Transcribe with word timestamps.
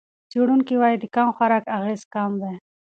څېړونکي 0.31 0.75
وايي 0.77 0.97
د 0.99 1.05
کم 1.15 1.27
خوراک 1.35 1.65
اغېز 1.77 2.01
کم 2.13 2.31
دی. 2.41 2.53